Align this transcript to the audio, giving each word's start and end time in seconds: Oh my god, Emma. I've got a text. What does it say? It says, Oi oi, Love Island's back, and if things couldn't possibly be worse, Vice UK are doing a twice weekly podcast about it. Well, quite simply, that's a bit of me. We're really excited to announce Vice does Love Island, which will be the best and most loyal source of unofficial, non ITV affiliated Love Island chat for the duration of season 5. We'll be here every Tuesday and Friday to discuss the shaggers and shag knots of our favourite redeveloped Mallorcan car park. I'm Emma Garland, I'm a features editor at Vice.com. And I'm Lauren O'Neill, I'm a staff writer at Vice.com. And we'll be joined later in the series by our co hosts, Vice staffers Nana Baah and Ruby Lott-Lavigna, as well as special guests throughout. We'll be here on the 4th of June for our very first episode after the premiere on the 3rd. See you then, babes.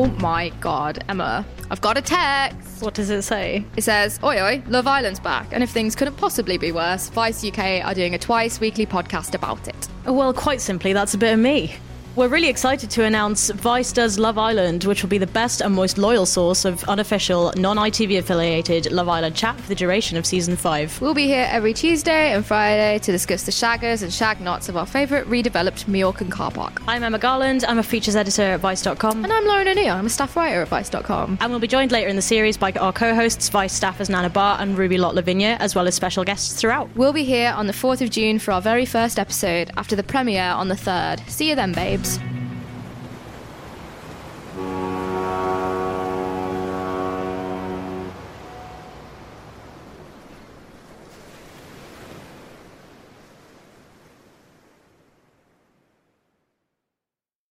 Oh 0.00 0.06
my 0.20 0.50
god, 0.60 1.02
Emma. 1.08 1.44
I've 1.72 1.80
got 1.80 1.98
a 1.98 2.00
text. 2.00 2.84
What 2.84 2.94
does 2.94 3.10
it 3.10 3.22
say? 3.22 3.64
It 3.76 3.82
says, 3.82 4.20
Oi 4.22 4.40
oi, 4.40 4.62
Love 4.68 4.86
Island's 4.86 5.18
back, 5.18 5.48
and 5.50 5.60
if 5.60 5.70
things 5.70 5.96
couldn't 5.96 6.16
possibly 6.16 6.56
be 6.56 6.70
worse, 6.70 7.08
Vice 7.08 7.44
UK 7.44 7.84
are 7.84 7.94
doing 7.94 8.14
a 8.14 8.18
twice 8.18 8.60
weekly 8.60 8.86
podcast 8.86 9.34
about 9.34 9.66
it. 9.66 9.88
Well, 10.06 10.32
quite 10.32 10.60
simply, 10.60 10.92
that's 10.92 11.14
a 11.14 11.18
bit 11.18 11.34
of 11.34 11.40
me. 11.40 11.74
We're 12.16 12.26
really 12.26 12.48
excited 12.48 12.90
to 12.90 13.04
announce 13.04 13.48
Vice 13.50 13.92
does 13.92 14.18
Love 14.18 14.38
Island, 14.38 14.82
which 14.82 15.02
will 15.02 15.08
be 15.08 15.18
the 15.18 15.26
best 15.28 15.60
and 15.60 15.72
most 15.72 15.98
loyal 15.98 16.26
source 16.26 16.64
of 16.64 16.82
unofficial, 16.88 17.52
non 17.56 17.76
ITV 17.76 18.18
affiliated 18.18 18.90
Love 18.90 19.08
Island 19.08 19.36
chat 19.36 19.54
for 19.60 19.68
the 19.68 19.76
duration 19.76 20.16
of 20.16 20.26
season 20.26 20.56
5. 20.56 21.00
We'll 21.00 21.14
be 21.14 21.28
here 21.28 21.46
every 21.48 21.72
Tuesday 21.74 22.32
and 22.32 22.44
Friday 22.44 22.98
to 22.98 23.12
discuss 23.12 23.44
the 23.44 23.52
shaggers 23.52 24.02
and 24.02 24.12
shag 24.12 24.40
knots 24.40 24.68
of 24.68 24.76
our 24.76 24.84
favourite 24.84 25.26
redeveloped 25.26 25.84
Mallorcan 25.84 26.28
car 26.28 26.50
park. 26.50 26.82
I'm 26.88 27.04
Emma 27.04 27.20
Garland, 27.20 27.64
I'm 27.64 27.78
a 27.78 27.84
features 27.84 28.16
editor 28.16 28.42
at 28.42 28.60
Vice.com. 28.60 29.22
And 29.22 29.32
I'm 29.32 29.46
Lauren 29.46 29.68
O'Neill, 29.68 29.94
I'm 29.94 30.06
a 30.06 30.10
staff 30.10 30.34
writer 30.34 30.62
at 30.62 30.68
Vice.com. 30.68 31.38
And 31.40 31.50
we'll 31.52 31.60
be 31.60 31.68
joined 31.68 31.92
later 31.92 32.08
in 32.08 32.16
the 32.16 32.22
series 32.22 32.56
by 32.56 32.72
our 32.72 32.92
co 32.92 33.14
hosts, 33.14 33.48
Vice 33.48 33.78
staffers 33.78 34.10
Nana 34.10 34.28
Baah 34.30 34.60
and 34.60 34.76
Ruby 34.76 34.98
Lott-Lavigna, 34.98 35.56
as 35.60 35.76
well 35.76 35.86
as 35.86 35.94
special 35.94 36.24
guests 36.24 36.52
throughout. 36.60 36.88
We'll 36.96 37.12
be 37.12 37.22
here 37.22 37.52
on 37.52 37.68
the 37.68 37.72
4th 37.72 38.00
of 38.00 38.10
June 38.10 38.40
for 38.40 38.50
our 38.50 38.60
very 38.60 38.86
first 38.86 39.20
episode 39.20 39.70
after 39.76 39.94
the 39.94 40.02
premiere 40.02 40.50
on 40.50 40.66
the 40.66 40.74
3rd. 40.74 41.28
See 41.30 41.48
you 41.48 41.54
then, 41.54 41.72
babes. 41.98 42.37